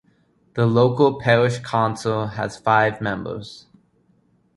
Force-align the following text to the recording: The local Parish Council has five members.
The 0.55 0.65
local 0.65 1.19
Parish 1.19 1.59
Council 1.59 2.25
has 2.29 2.57
five 2.57 3.01
members. 3.01 3.67